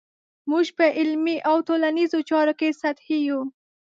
[0.49, 3.41] موږ په علمي او ټولنیزو چارو کې سطحي یو.